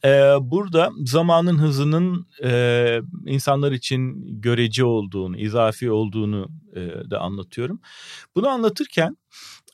[0.06, 0.10] e,
[0.42, 7.82] burada zamanın hızının e, insanlar için görece olduğunu, izafi olduğunu e, da anlatıyorum.
[8.36, 9.18] Bunu anlatırken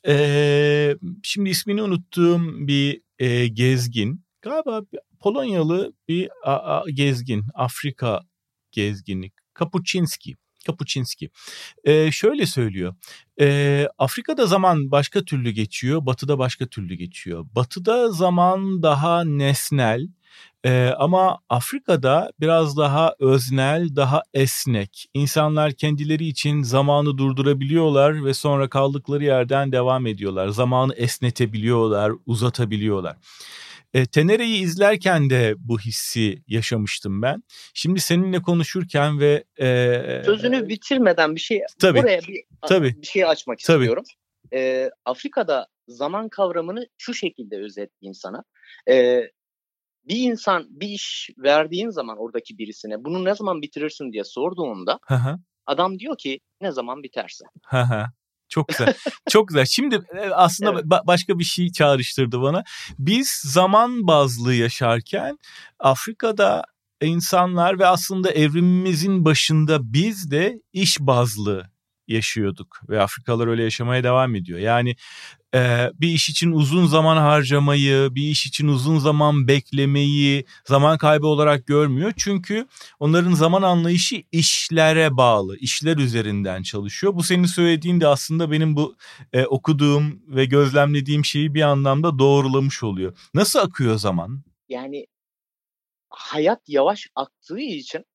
[0.07, 4.81] e, şimdi ismini unuttuğum bir e, gezgin, galiba
[5.19, 8.21] Polonyalı bir a, a, gezgin, Afrika
[8.71, 10.35] gezgini, Kapuczynski
[10.65, 11.29] Kapuçinski.
[11.83, 12.95] Ee, şöyle söylüyor.
[13.41, 17.45] Ee, Afrika'da zaman başka türlü geçiyor, Batı'da başka türlü geçiyor.
[17.55, 20.07] Batı'da zaman daha nesnel,
[20.65, 25.07] ee, ama Afrika'da biraz daha öznel, daha esnek.
[25.13, 30.47] İnsanlar kendileri için zamanı durdurabiliyorlar ve sonra kaldıkları yerden devam ediyorlar.
[30.47, 33.17] Zamanı esnetebiliyorlar, uzatabiliyorlar.
[33.93, 37.43] E, Tenere'yi izlerken de bu hissi yaşamıştım ben.
[37.73, 43.25] Şimdi seninle konuşurken ve e, sözünü bitirmeden bir şey tabii, buraya bir tabii, bir şey
[43.25, 43.83] açmak tabii.
[43.83, 44.03] istiyorum.
[44.53, 48.43] E, Afrika'da zaman kavramını şu şekilde özetleyeyim sana.
[48.89, 49.21] E,
[50.07, 54.99] bir insan bir iş verdiğin zaman oradaki birisine bunu ne zaman bitirirsin diye sorduğunda
[55.65, 57.45] adam diyor ki ne zaman biterse.
[58.51, 58.93] Çok güzel.
[59.29, 59.65] Çok güzel.
[59.65, 60.83] Şimdi e, aslında evet.
[60.83, 62.63] ba- başka bir şey çağrıştırdı bana.
[62.99, 65.37] Biz zaman bazlı yaşarken
[65.79, 66.63] Afrika'da
[67.01, 71.70] insanlar ve aslında evrimimizin başında biz de iş bazlı
[72.11, 74.59] yaşıyorduk ve Afrikalılar öyle yaşamaya devam ediyor.
[74.59, 74.95] Yani
[75.55, 81.27] e, bir iş için uzun zaman harcamayı, bir iş için uzun zaman beklemeyi zaman kaybı
[81.27, 82.13] olarak görmüyor.
[82.17, 82.67] Çünkü
[82.99, 87.15] onların zaman anlayışı işlere bağlı, işler üzerinden çalışıyor.
[87.15, 88.95] Bu senin söylediğin de aslında benim bu
[89.33, 93.17] e, okuduğum ve gözlemlediğim şeyi bir anlamda doğrulamış oluyor.
[93.33, 94.43] Nasıl akıyor zaman?
[94.69, 95.05] Yani
[96.09, 98.05] hayat yavaş aktığı için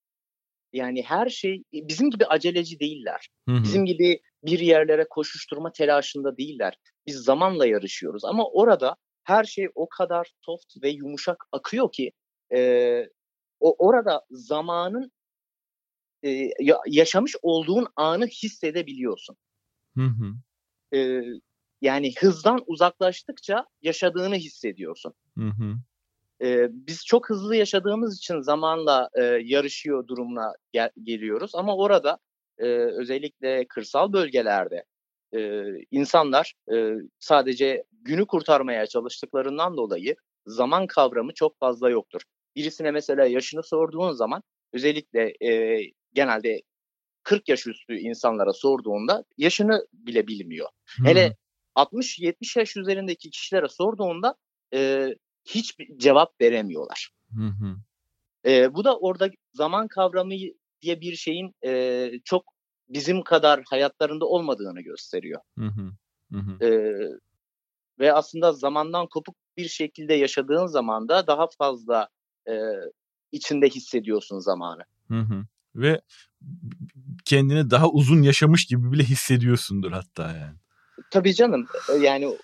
[0.72, 3.28] yani her şey bizim gibi aceleci değiller.
[3.48, 3.62] Hı hı.
[3.62, 6.78] Bizim gibi bir yerlere koşuşturma telaşında değiller.
[7.06, 12.12] Biz zamanla yarışıyoruz ama orada her şey o kadar soft ve yumuşak akıyor ki
[12.54, 13.02] e,
[13.60, 15.12] o orada zamanın
[16.24, 16.50] e,
[16.86, 19.36] yaşamış olduğun anı hissedebiliyorsun.
[19.94, 20.34] Hı hı.
[20.96, 21.22] E,
[21.80, 25.14] yani hızdan uzaklaştıkça yaşadığını hissediyorsun.
[25.38, 25.76] Hı hı.
[26.42, 32.18] E, biz çok hızlı yaşadığımız için zamanla e, yarışıyor durumuna gel- geliyoruz ama orada
[32.58, 34.84] e, özellikle kırsal bölgelerde
[35.36, 42.20] e, insanlar e, sadece günü kurtarmaya çalıştıklarından dolayı zaman kavramı çok fazla yoktur.
[42.56, 45.80] Birisine mesela yaşını sorduğun zaman özellikle e,
[46.12, 46.62] genelde
[47.22, 50.68] 40 yaş üstü insanlara sorduğunda yaşını bile bilmiyor.
[50.96, 51.06] Hmm.
[51.06, 51.36] Hele
[51.74, 54.34] 60-70 yaş üzerindeki kişilere sorduğunda
[54.74, 55.08] e,
[55.46, 57.10] hiç cevap veremiyorlar.
[57.34, 57.76] Hı hı.
[58.50, 60.34] E, bu da orada zaman kavramı
[60.82, 62.44] diye bir şeyin e, çok
[62.88, 65.40] bizim kadar hayatlarında olmadığını gösteriyor.
[65.58, 65.90] Hı hı.
[66.32, 66.66] Hı hı.
[66.66, 66.70] E,
[67.98, 72.08] ve aslında zamandan kopuk bir şekilde yaşadığın zaman da daha fazla
[72.48, 72.54] e,
[73.32, 74.82] içinde hissediyorsun zamanı.
[75.08, 75.44] Hı hı.
[75.74, 76.00] Ve
[77.24, 80.56] kendini daha uzun yaşamış gibi bile hissediyorsundur hatta yani.
[81.10, 81.66] Tabii canım.
[82.00, 82.36] Yani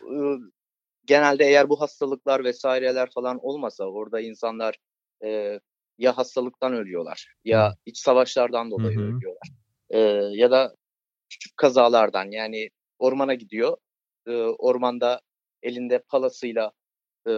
[1.07, 4.79] genelde eğer bu hastalıklar vesaireler falan olmasa orada insanlar
[5.25, 5.61] e,
[5.99, 9.05] ya hastalıktan ölüyorlar ya iç savaşlardan dolayı Hı-hı.
[9.05, 9.49] ölüyorlar.
[9.91, 9.99] Ee,
[10.33, 10.75] ya da
[11.31, 13.77] küçük kazalardan yani ormana gidiyor.
[14.27, 15.21] E, ormanda
[15.62, 16.73] elinde palasıyla
[17.29, 17.33] e,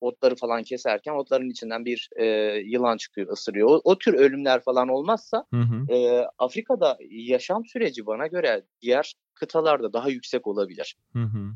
[0.00, 2.24] otları falan keserken otların içinden bir e,
[2.64, 3.68] yılan çıkıyor, ısırıyor.
[3.68, 5.92] O, o tür ölümler falan olmazsa hı hı.
[5.92, 10.96] E, Afrika'da yaşam süreci bana göre diğer kıtalarda daha yüksek olabilir.
[11.12, 11.54] Hı hı.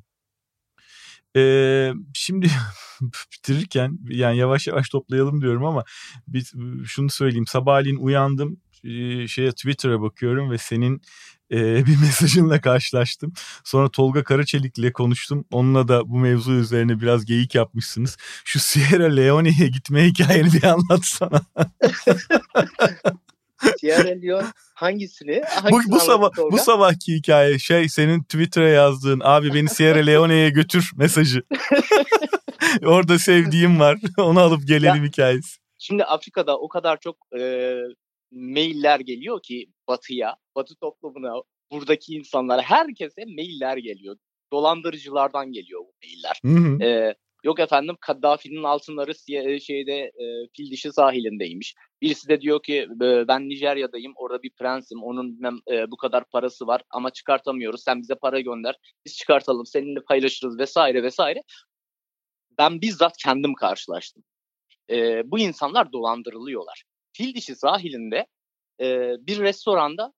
[1.37, 2.51] Ee, şimdi
[3.33, 5.85] bitirirken yani yavaş yavaş toplayalım diyorum ama
[6.29, 6.53] bir,
[6.85, 7.47] şunu söyleyeyim.
[7.47, 8.61] Sabahleyin uyandım
[9.29, 11.03] şeye Twitter'a bakıyorum ve senin
[11.51, 13.33] e, bir mesajınla karşılaştım.
[13.65, 15.45] Sonra Tolga Karaçelik'le konuştum.
[15.53, 18.17] Onunla da bu mevzu üzerine biraz geyik yapmışsınız.
[18.45, 21.43] Şu Sierra Leone'ye gitme hikayeni bir anlatsana.
[24.15, 25.43] Sierra Leone hangisini?
[25.71, 30.91] bu, bu sabah bu sabahki hikaye şey senin Twitter'a yazdığın abi beni Sierra Leone'ye götür
[30.97, 31.43] mesajı.
[32.87, 33.99] Orada sevdiğim var.
[34.19, 35.59] Onu alıp gelelim ya, hikayesi.
[35.79, 37.75] Şimdi Afrika'da o kadar çok e,
[38.33, 41.33] mailler geliyor ki batıya, batı toplumuna,
[41.71, 44.17] buradaki insanlara, herkese mailler geliyor.
[44.53, 46.41] Dolandırıcılardan geliyor bu mailler.
[46.43, 46.85] Hı hı.
[46.85, 51.75] Ee, yok efendim Kaddafi'nin altınları e, şeyde e, fil dişi sahilindeymiş.
[52.03, 56.83] Birisi de diyor ki ben Nijerya'dayım orada bir prensim onun e, bu kadar parası var
[56.91, 58.77] ama çıkartamıyoruz sen bize para gönder
[59.07, 61.43] biz çıkartalım seninle paylaşırız vesaire vesaire.
[62.59, 64.25] Ben bizzat kendim karşılaştım.
[64.91, 66.85] E, bu insanlar dolandırılıyorlar.
[67.13, 68.27] Fil dişi sahilinde
[68.81, 70.13] e, bir restoranda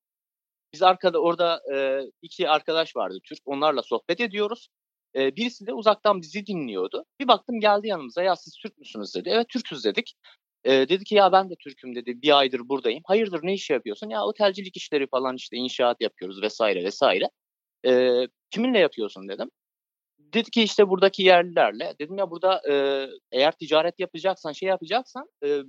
[0.73, 3.39] biz arkada orada e, iki arkadaş vardı Türk.
[3.45, 4.69] Onlarla sohbet ediyoruz.
[5.16, 7.05] E, birisi de uzaktan bizi dinliyordu.
[7.20, 8.22] Bir baktım geldi yanımıza.
[8.22, 9.29] Ya siz Türk müsünüz dedi.
[9.33, 10.14] Evet Türk'üz dedik.
[10.64, 12.22] E, dedi ki ya ben de Türk'üm dedi.
[12.22, 13.02] Bir aydır buradayım.
[13.07, 14.09] Hayırdır ne iş yapıyorsun?
[14.09, 17.31] Ya otelcilik işleri falan işte inşaat yapıyoruz vesaire vesaire.
[17.87, 19.50] E, kiminle yapıyorsun dedim.
[20.18, 21.94] Dedi ki işte buradaki yerlilerle.
[22.00, 25.61] Dedim ya burada e, eğer ticaret yapacaksan şey yapacaksan e,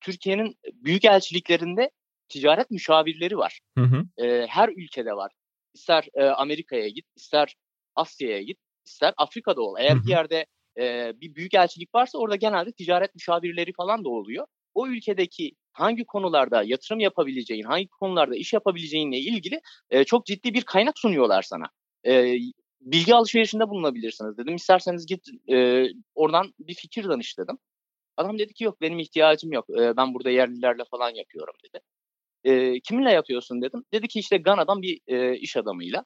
[0.00, 1.90] Türkiye'nin büyük elçiliklerinde
[2.28, 3.60] ticaret müşavirleri var.
[3.78, 4.24] Hı hı.
[4.26, 5.32] E, her ülkede var.
[5.74, 7.56] İster e, Amerika'ya git, ister
[7.96, 9.74] Asya'ya git, ister Afrika'da ol.
[9.78, 10.46] Eğer bir yerde
[10.78, 14.46] e, bir büyük elçilik varsa orada genelde ticaret müşavirleri falan da oluyor.
[14.74, 20.62] O ülkedeki hangi konularda yatırım yapabileceğin, hangi konularda iş yapabileceğinle ilgili e, çok ciddi bir
[20.62, 21.64] kaynak sunuyorlar sana.
[22.06, 22.38] E,
[22.80, 24.54] bilgi alışverişinde bulunabilirsiniz dedim.
[24.54, 27.58] İsterseniz git e, oradan bir fikir danış dedim.
[28.16, 29.70] Adam dedi ki yok benim ihtiyacım yok.
[29.70, 31.80] E, ben burada yerlilerle falan yapıyorum dedi.
[32.44, 33.84] E, kiminle yapıyorsun dedim.
[33.92, 36.04] Dedi ki işte Gana'dan bir e, iş adamıyla.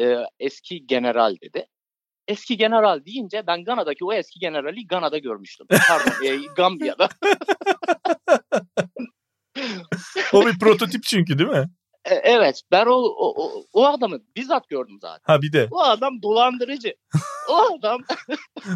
[0.00, 1.66] E, eski general dedi.
[2.28, 5.66] Eski general deyince ben Gana'daki o eski generali Gana'da görmüştüm.
[5.88, 7.08] Pardon e, Gambiya'da.
[10.32, 11.70] o bir prototip çünkü değil mi?
[12.04, 15.34] E, evet ben o, o, o adamı bizzat gördüm zaten.
[15.34, 15.68] Ha bir de.
[15.70, 16.94] O adam dolandırıcı.
[17.50, 18.00] o adam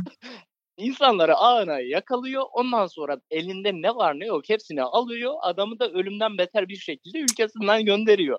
[0.76, 2.44] insanları ağına yakalıyor.
[2.52, 5.34] Ondan sonra elinde ne var ne yok hepsini alıyor.
[5.42, 8.38] Adamı da ölümden beter bir şekilde ülkesinden gönderiyor.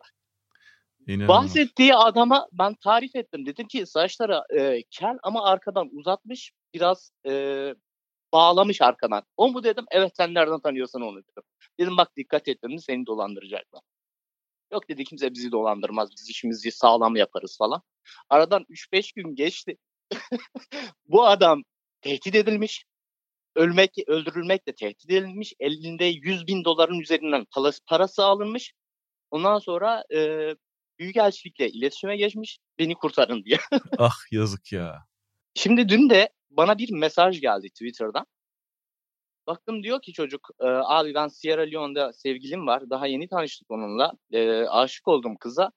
[1.07, 1.43] İnanılmaz.
[1.43, 3.45] Bahsettiği adama ben tarif ettim.
[3.45, 6.51] Dedim ki saçları e, kel ama arkadan uzatmış.
[6.73, 7.75] Biraz e,
[8.33, 9.23] bağlamış arkadan.
[9.37, 9.85] O mu dedim?
[9.91, 11.43] Evet sen nereden tanıyorsun onu dedim.
[11.79, 13.81] Dedim bak dikkat et seni dolandıracaklar.
[14.71, 16.09] Yok dedi kimse bizi dolandırmaz.
[16.11, 17.81] Biz işimizi sağlam yaparız falan.
[18.29, 19.77] Aradan 3-5 gün geçti.
[21.05, 21.63] Bu adam
[22.01, 22.85] tehdit edilmiş.
[23.55, 25.53] Ölmek, öldürülmekle tehdit edilmiş.
[25.59, 27.45] Elinde 100 bin doların üzerinden
[27.87, 28.73] parası alınmış.
[29.31, 30.51] Ondan sonra e,
[30.99, 32.59] Büyükelçilikle iletişime geçmiş.
[32.79, 33.57] Beni kurtarın diye.
[33.97, 35.05] ah yazık ya.
[35.53, 38.25] Şimdi dün de bana bir mesaj geldi Twitter'dan.
[39.47, 42.89] Baktım diyor ki çocuk abi ben Sierra Leone'da sevgilim var.
[42.89, 44.11] Daha yeni tanıştık onunla.
[44.31, 45.71] E, aşık oldum kıza.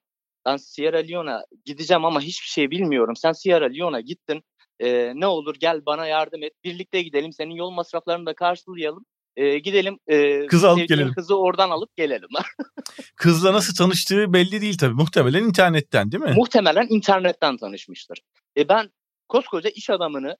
[0.45, 3.15] Ben Sierra Leone'a gideceğim ama hiçbir şey bilmiyorum.
[3.15, 4.43] Sen Sierra Leone'a gittin
[4.79, 6.53] e, ne olur gel bana yardım et.
[6.63, 7.33] Birlikte gidelim.
[7.33, 9.05] Senin yol masraflarını da karşılayalım.
[9.35, 11.13] E, gidelim e, kızı alıp gelelim.
[11.13, 12.29] Kızı oradan alıp gelelim.
[13.15, 14.93] Kızla nasıl tanıştığı belli değil tabii.
[14.93, 16.33] Muhtemelen internetten değil mi?
[16.35, 18.21] Muhtemelen internetten tanışmıştır.
[18.57, 18.91] E ben
[19.29, 20.37] koskoca iş adamını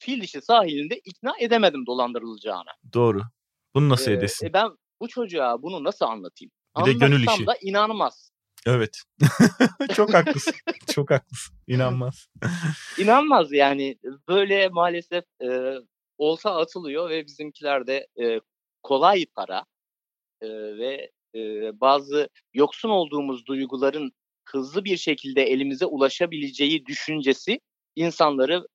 [0.00, 2.70] fil dişi sahilinde ikna edemedim dolandırılacağına.
[2.92, 3.22] Doğru.
[3.74, 4.46] Bunu nasıl e, edesin?
[4.46, 6.52] E ben bu çocuğa bunu nasıl anlatayım?
[6.78, 7.46] Bir de gönül işi.
[7.46, 8.32] da inanmaz.
[8.66, 9.02] Evet.
[9.94, 10.54] Çok haklısın.
[10.94, 11.56] Çok haklısın.
[11.66, 12.28] İnanmaz.
[12.98, 13.98] İnanmaz yani.
[14.28, 15.74] Böyle maalesef e,
[16.18, 18.40] olsa atılıyor ve bizimkiler de e,
[18.82, 19.64] kolay para
[20.40, 20.48] e,
[20.78, 21.40] ve e,
[21.80, 24.12] bazı yoksun olduğumuz duyguların
[24.44, 27.60] hızlı bir şekilde elimize ulaşabileceği düşüncesi
[27.96, 28.66] insanları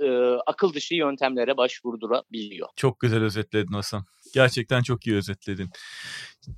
[0.00, 0.08] e,
[0.46, 2.68] akıl dışı yöntemlere başvurdurabiliyor.
[2.76, 4.04] Çok güzel özetledin Hasan.
[4.34, 5.70] Gerçekten çok iyi özetledin.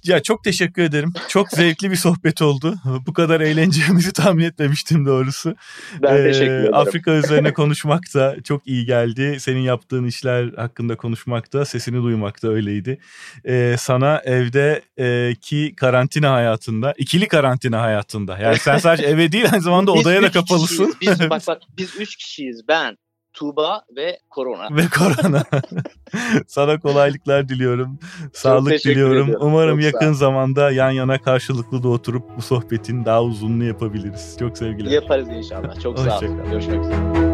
[0.05, 1.13] Ya çok teşekkür ederim.
[1.29, 2.75] Çok zevkli bir sohbet oldu.
[3.07, 5.55] Bu kadar eğleneceğimizi tahmin etmemiştim doğrusu.
[6.03, 6.75] Ben ee, teşekkür ederim.
[6.75, 9.37] Afrika üzerine konuşmak da çok iyi geldi.
[9.41, 12.99] Senin yaptığın işler hakkında konuşmak da, sesini duymak da öyleydi.
[13.45, 18.39] Ee, sana evdeki karantina hayatında, ikili karantina hayatında.
[18.39, 20.93] Yani sen sadece eve değil aynı zamanda odaya da kapalısın.
[21.01, 21.21] Kişiyiz.
[21.21, 22.69] Biz, bak bak biz üç kişiyiz.
[22.69, 22.97] Ben,
[23.33, 24.77] Tuğba ve Korona.
[24.77, 25.45] Ve Korona.
[26.47, 27.99] Sana kolaylıklar diliyorum.
[28.33, 29.23] Sağlık diliyorum.
[29.23, 29.47] Ediyorum.
[29.47, 34.37] Umarım Çok yakın zamanda yan yana karşılıklı da oturup bu sohbetin daha uzunluğu yapabiliriz.
[34.39, 34.91] Çok sevgiler.
[34.91, 35.81] Yaparız inşallah.
[35.81, 36.51] Çok sağ olun.
[36.51, 37.28] Görüşmek üzere.